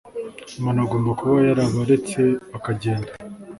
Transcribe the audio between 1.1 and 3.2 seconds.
kuba yarabaretse bakagenda